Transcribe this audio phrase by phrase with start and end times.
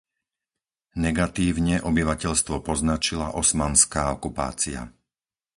[1.07, 4.79] Negatívne obyvateľstvo poznačila osmanská okupácia